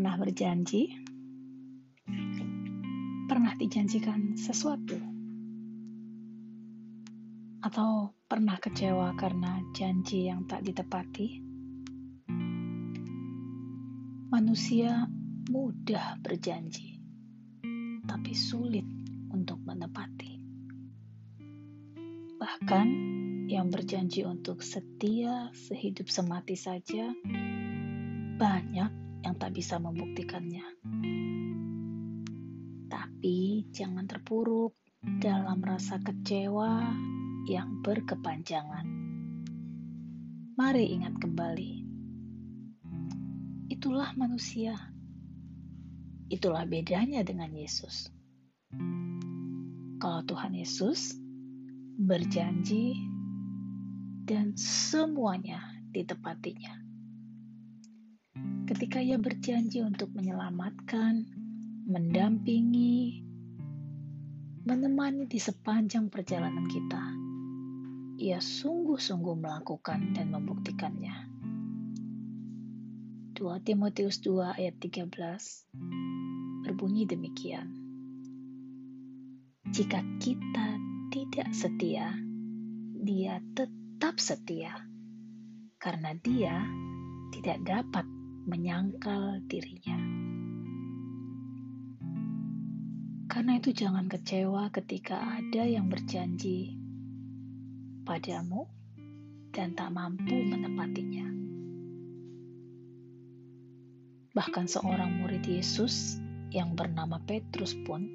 pernah 0.00 0.16
berjanji? 0.16 0.96
Pernah 3.28 3.52
dijanjikan 3.60 4.32
sesuatu? 4.32 4.96
Atau 7.60 8.16
pernah 8.24 8.56
kecewa 8.56 9.12
karena 9.20 9.60
janji 9.76 10.24
yang 10.24 10.48
tak 10.48 10.64
ditepati? 10.64 11.44
Manusia 14.32 15.04
mudah 15.52 16.16
berjanji, 16.24 16.96
tapi 18.08 18.32
sulit 18.32 18.88
untuk 19.28 19.60
menepati. 19.68 20.40
Bahkan 22.40 22.88
yang 23.52 23.68
berjanji 23.68 24.24
untuk 24.24 24.64
setia 24.64 25.52
sehidup 25.52 26.08
semati 26.08 26.56
saja 26.56 27.12
banyak 28.40 28.99
yang 29.20 29.36
tak 29.36 29.52
bisa 29.52 29.76
membuktikannya. 29.76 30.64
Tapi 32.88 33.68
jangan 33.70 34.08
terpuruk 34.08 34.74
dalam 35.20 35.60
rasa 35.60 36.00
kecewa 36.00 36.88
yang 37.48 37.84
berkepanjangan. 37.84 38.86
Mari 40.56 40.84
ingat 40.92 41.16
kembali, 41.16 41.72
itulah 43.72 44.12
manusia. 44.16 44.76
Itulah 46.30 46.62
bedanya 46.68 47.26
dengan 47.26 47.50
Yesus. 47.50 48.06
Kalau 50.00 50.22
Tuhan 50.24 50.54
Yesus 50.56 51.16
berjanji 52.00 52.96
dan 54.24 54.54
semuanya 54.56 55.60
ditepatinya 55.90 56.79
ketika 58.70 59.02
ia 59.02 59.18
berjanji 59.18 59.82
untuk 59.82 60.14
menyelamatkan, 60.14 61.26
mendampingi, 61.90 63.18
menemani 64.62 65.26
di 65.26 65.42
sepanjang 65.42 66.06
perjalanan 66.06 66.70
kita. 66.70 67.02
Ia 68.22 68.38
sungguh-sungguh 68.38 69.34
melakukan 69.42 70.14
dan 70.14 70.30
membuktikannya. 70.30 71.16
2 73.34 73.66
Timotius 73.66 74.22
2 74.22 74.54
ayat 74.54 74.78
13 74.78 76.62
berbunyi 76.62 77.10
demikian. 77.10 77.74
Jika 79.66 79.98
kita 80.22 80.78
tidak 81.10 81.50
setia, 81.50 82.14
dia 83.02 83.42
tetap 83.58 84.22
setia 84.22 84.78
karena 85.82 86.14
dia 86.22 86.54
tidak 87.34 87.58
dapat 87.66 88.19
menyangkal 88.48 89.44
dirinya. 89.44 89.98
Karena 93.30 93.56
itu, 93.56 93.70
jangan 93.72 94.10
kecewa 94.10 94.68
ketika 94.74 95.16
ada 95.38 95.62
yang 95.64 95.86
berjanji 95.86 96.74
padamu 98.02 98.66
dan 99.54 99.74
tak 99.78 99.90
mampu 99.94 100.34
menepatinya. 100.34 101.26
Bahkan 104.30 104.66
seorang 104.70 105.22
murid 105.22 105.42
Yesus 105.46 106.18
yang 106.54 106.74
bernama 106.74 107.18
Petrus 107.22 107.74
pun, 107.86 108.06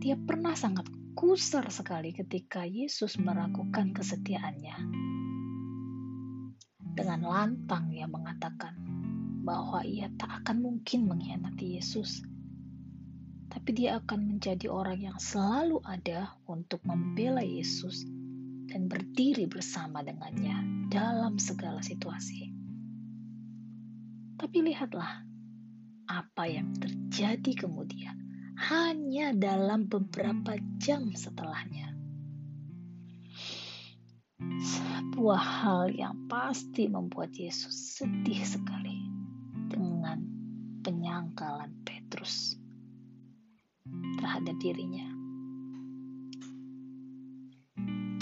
dia 0.00 0.16
pernah 0.16 0.52
sangat 0.52 0.88
kusar 1.16 1.68
sekali 1.72 2.12
ketika 2.12 2.68
Yesus 2.68 3.16
meragukan 3.16 3.96
kesetiaannya. 3.96 4.76
Dengan 6.94 7.26
lantang 7.26 7.90
ia 7.90 8.06
mengatakan, 8.06 8.78
bahwa 9.44 9.84
ia 9.84 10.08
tak 10.16 10.40
akan 10.42 10.64
mungkin 10.64 11.04
mengkhianati 11.04 11.76
Yesus. 11.76 12.24
Tapi 13.52 13.70
dia 13.76 14.00
akan 14.00 14.34
menjadi 14.34 14.66
orang 14.72 14.98
yang 14.98 15.18
selalu 15.20 15.78
ada 15.84 16.32
untuk 16.48 16.80
membela 16.88 17.44
Yesus 17.44 18.02
dan 18.66 18.88
berdiri 18.88 19.46
bersama 19.46 20.00
dengannya 20.00 20.88
dalam 20.90 21.38
segala 21.38 21.84
situasi. 21.84 22.50
Tapi 24.40 24.58
lihatlah 24.64 25.22
apa 26.10 26.44
yang 26.50 26.74
terjadi 26.74 27.68
kemudian 27.68 28.16
hanya 28.58 29.30
dalam 29.36 29.86
beberapa 29.86 30.58
jam 30.82 31.14
setelahnya. 31.14 31.93
Sebuah 34.64 35.42
hal 35.42 35.82
yang 35.92 36.26
pasti 36.26 36.88
membuat 36.88 37.32
Yesus 37.36 38.00
sedih 38.00 38.42
sekali 38.42 39.04
dengan 39.68 40.20
penyangkalan 40.84 41.72
Petrus 41.84 42.56
terhadap 44.20 44.56
dirinya. 44.60 45.08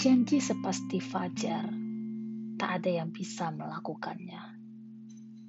Janji 0.03 0.43
sepasti 0.43 0.99
fajar, 0.99 1.63
tak 2.59 2.69
ada 2.83 2.91
yang 2.91 3.15
bisa 3.15 3.47
melakukannya 3.55 4.59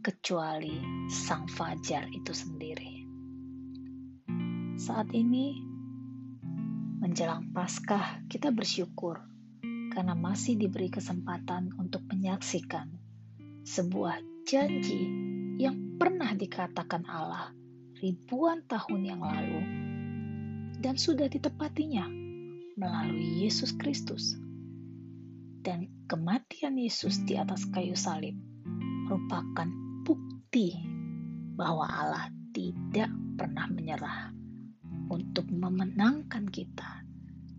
kecuali 0.05 0.79
sang 1.11 1.49
fajar 1.51 2.07
itu 2.13 2.31
sendiri. 2.31 3.03
Saat 4.79 5.11
ini 5.17 5.59
menjelang 7.03 7.51
Paskah, 7.51 8.29
kita 8.29 8.53
bersyukur 8.55 9.34
karena 9.95 10.19
masih 10.19 10.59
diberi 10.59 10.91
kesempatan 10.91 11.71
untuk 11.79 12.03
menyaksikan 12.11 12.91
sebuah 13.63 14.19
janji 14.43 15.07
yang 15.63 15.95
pernah 15.97 16.35
dikatakan 16.35 17.07
Allah 17.07 17.55
ribuan 18.03 18.67
tahun 18.67 19.01
yang 19.07 19.23
lalu 19.23 19.63
dan 20.83 20.99
sudah 20.99 21.31
ditepatinya 21.31 22.11
melalui 22.75 23.47
Yesus 23.47 23.71
Kristus. 23.79 24.35
Dan 25.65 25.89
kematian 26.11 26.77
Yesus 26.77 27.25
di 27.25 27.41
atas 27.41 27.65
kayu 27.73 27.97
salib 27.97 28.37
merupakan 29.09 29.71
bukti 30.05 30.77
bahwa 31.57 31.89
Allah 31.89 32.29
tidak 32.53 33.09
pernah 33.41 33.65
menyerah 33.73 34.29
untuk 35.09 35.49
memenangkan 35.49 36.45
kita 36.53 37.04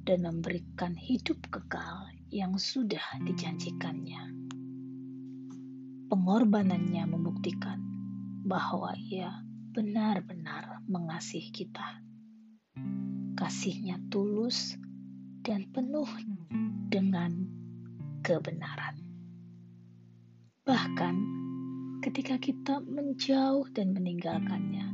dan 0.06 0.22
memberikan 0.22 0.94
hidup 0.94 1.50
kekal 1.50 2.14
yang 2.30 2.62
sudah 2.62 3.02
dijanjikannya. 3.26 4.22
Pengorbanannya 6.06 7.04
membuktikan 7.10 7.82
bahwa 8.46 8.94
ia 8.94 9.42
benar-benar 9.74 10.86
mengasihi 10.86 11.50
kita. 11.50 12.06
Kasihnya 13.34 13.98
tulus 14.14 14.78
dan 15.42 15.66
penuh 15.74 16.08
dengan 16.88 17.50
kebenaran. 18.22 19.02
Bahkan 20.70 21.16
ketika 22.06 22.38
kita 22.38 22.78
menjauh 22.86 23.66
dan 23.74 23.90
meninggalkannya, 23.92 24.88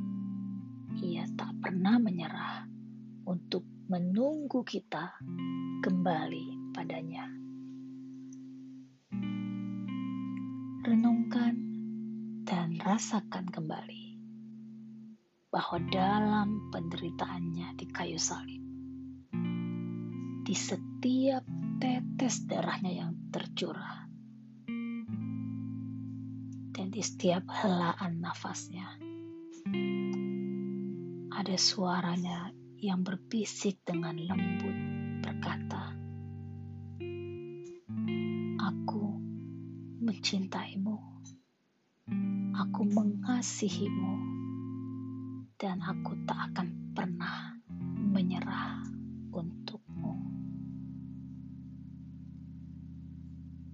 ia 1.03 1.27
tak 1.35 1.51
pernah 1.59 1.99
menyerah 1.99 2.71
untuk 3.25 3.63
menunggu 3.91 4.63
kita 4.63 5.19
kembali 5.83 6.71
padanya. 6.71 7.27
Renungkan 10.81 11.55
dan 12.47 12.79
rasakan 12.81 13.51
kembali 13.51 14.05
bahwa 15.51 15.77
dalam 15.91 16.71
penderitaannya 16.71 17.75
di 17.75 17.85
kayu 17.91 18.15
salib, 18.17 18.63
di 20.47 20.55
setiap 20.55 21.43
tetes 21.77 22.47
darahnya 22.47 23.05
yang 23.05 23.11
tercurah, 23.29 24.07
dan 26.71 26.87
di 26.87 27.03
setiap 27.03 27.45
helaan 27.51 28.23
nafasnya, 28.23 28.87
ada 31.35 31.55
suaranya 31.59 32.60
yang 32.81 33.05
berbisik 33.05 33.79
dengan 33.85 34.17
lembut 34.17 34.75
berkata, 35.21 35.93
Aku 38.61 39.03
mencintaimu 40.01 41.11
aku 42.61 42.83
mengasihimu 42.85 44.15
dan 45.57 45.81
aku 45.81 46.13
tak 46.29 46.51
akan 46.51 46.93
pernah 46.93 47.57
menyerah 47.97 48.85
untukmu. 49.33 50.13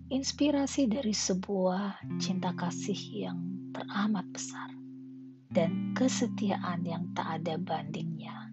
Inspirasi 0.08 0.88
dari 0.88 1.12
sebuah 1.12 2.00
cinta 2.20 2.56
kasih 2.56 3.28
yang 3.28 3.40
teramat 3.76 4.24
besar 4.32 4.72
dan 5.52 5.92
kesetiaan 5.92 6.88
yang 6.88 7.12
tak 7.12 7.44
ada 7.44 7.60
bandingnya. 7.60 8.47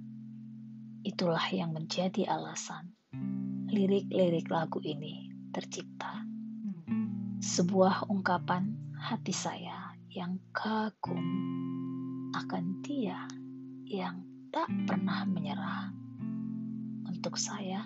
Itulah 1.05 1.53
yang 1.53 1.77
menjadi 1.77 2.25
alasan 2.33 2.97
lirik-lirik 3.69 4.49
lagu 4.49 4.81
ini 4.81 5.29
tercipta. 5.53 6.25
Sebuah 7.45 8.09
ungkapan 8.09 8.73
hati 8.97 9.37
saya 9.37 9.93
yang 10.09 10.41
kagum 10.57 11.21
akan 12.33 12.81
Dia 12.81 13.21
yang 13.85 14.49
tak 14.49 14.65
pernah 14.89 15.29
menyerah 15.29 15.93
untuk 17.05 17.37
saya 17.37 17.85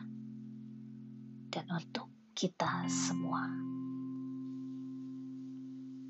dan 1.50 1.66
untuk 1.74 2.06
kita 2.38 2.86
semua. 2.86 3.50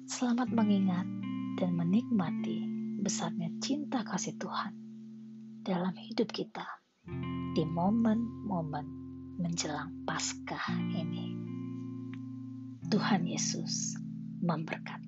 Selamat 0.04 0.52
mengingat 0.52 1.08
dan 1.56 1.72
menikmati 1.72 2.68
besarnya 3.00 3.48
cinta 3.64 4.04
kasih 4.04 4.36
Tuhan 4.36 4.76
dalam 5.64 5.96
hidup 5.96 6.28
kita 6.36 6.78
di 7.56 7.64
momen-momen 7.64 8.86
menjelang 9.40 10.04
Paskah 10.04 10.68
ini. 10.92 11.32
Tuhan 12.88 13.24
Yesus 13.24 13.96
memberkati. 14.44 15.07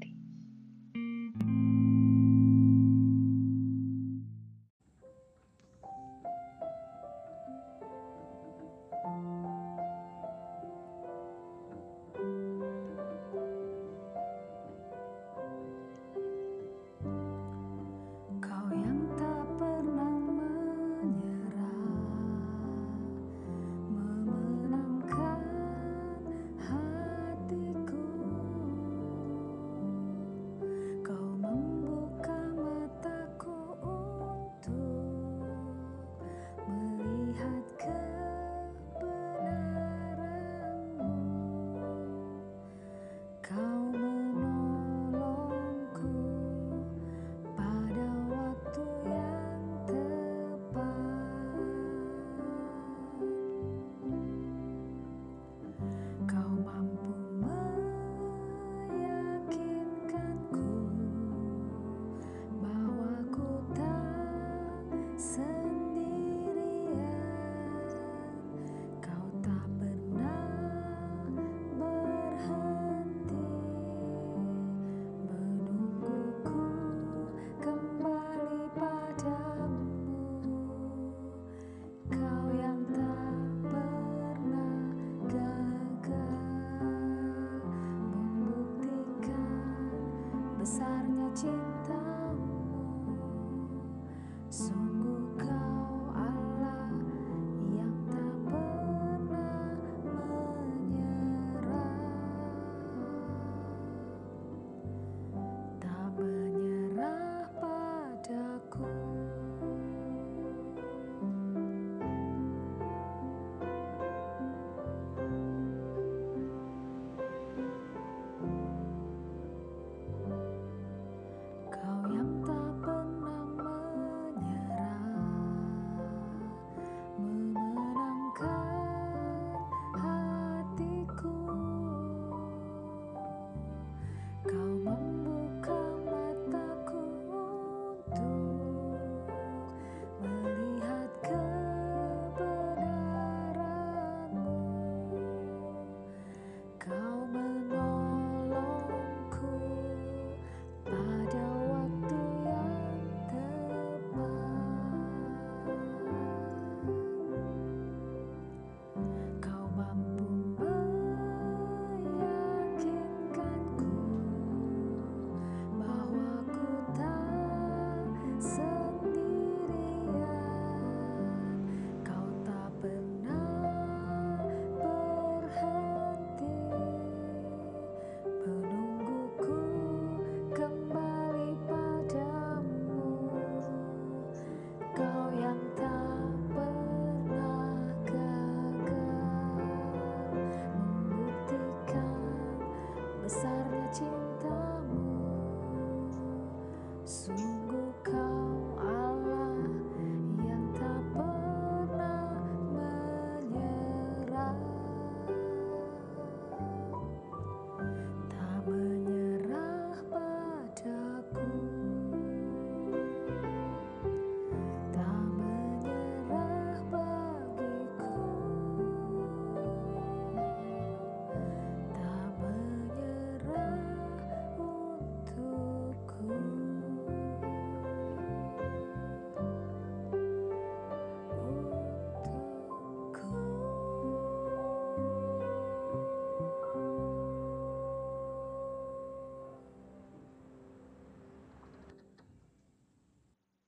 Oh. 134.90 135.39